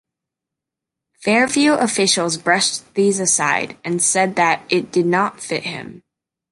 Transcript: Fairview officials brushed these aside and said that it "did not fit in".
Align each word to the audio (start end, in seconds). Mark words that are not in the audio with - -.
Fairview 1.23 1.73
officials 1.73 2.35
brushed 2.35 2.91
these 2.95 3.19
aside 3.19 3.77
and 3.85 4.01
said 4.01 4.35
that 4.35 4.65
it 4.67 4.91
"did 4.91 5.05
not 5.05 5.39
fit 5.39 5.63
in". 5.63 6.01